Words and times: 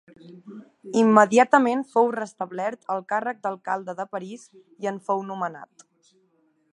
Immediatament 1.01 1.83
fou 1.91 2.09
restablert 2.15 2.89
el 2.95 3.05
càrrec 3.13 3.43
d'alcalde 3.45 3.95
de 4.01 4.09
París 4.15 4.49
i 4.87 4.93
en 4.93 4.99
fou 5.11 5.25
nomenat. 5.29 5.87